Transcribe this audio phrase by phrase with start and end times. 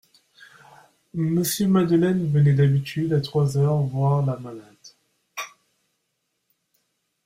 [1.13, 4.65] Monsieur Madeleine venait d'habitude à trois heures voir la malade.